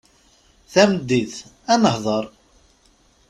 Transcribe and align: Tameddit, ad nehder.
Tameddit, 0.71 1.33
ad 1.73 1.79
nehder. 1.81 2.25